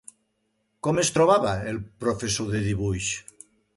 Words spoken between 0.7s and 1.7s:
Com es trobava